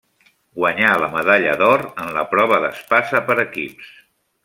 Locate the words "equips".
3.49-3.97